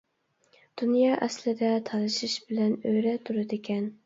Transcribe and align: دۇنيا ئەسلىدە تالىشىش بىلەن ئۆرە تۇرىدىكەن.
دۇنيا 0.81 1.11
ئەسلىدە 1.25 1.69
تالىشىش 1.91 2.35
بىلەن 2.49 2.75
ئۆرە 2.89 3.15
تۇرىدىكەن. 3.29 3.89